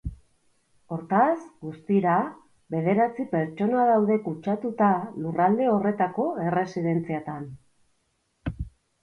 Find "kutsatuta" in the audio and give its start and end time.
4.29-4.89